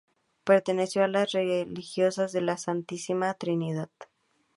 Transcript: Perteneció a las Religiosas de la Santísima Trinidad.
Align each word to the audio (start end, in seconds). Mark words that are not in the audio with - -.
Perteneció 0.45 1.03
a 1.03 1.07
las 1.07 1.31
Religiosas 1.33 2.31
de 2.31 2.41
la 2.41 2.57
Santísima 2.57 3.35
Trinidad. 3.35 3.91